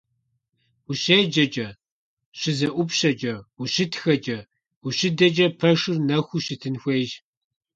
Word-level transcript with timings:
УщеджэкӀэ, 0.89 1.67
щызэӀупщэкӀэ, 2.39 3.33
ущытхэкӀэ, 3.61 4.37
ущыдэкӀэ 4.85 5.47
пэшыр 5.59 5.97
нэхуу 6.07 6.43
щытын 6.45 6.75
хуейщ. 6.81 7.11